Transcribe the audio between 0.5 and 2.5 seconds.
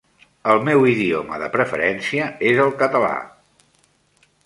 El meu idioma de preferència